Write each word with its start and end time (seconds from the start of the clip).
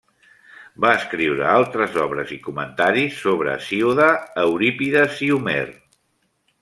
Va 0.85 0.93
escriure 0.99 1.43
altres 1.49 1.99
obres 2.05 2.33
i 2.37 2.37
comentaris 2.47 3.19
sobre 3.27 3.53
Hesíode, 3.59 4.09
Eurípides 4.47 5.21
i 5.29 5.31
Homer. 5.37 5.61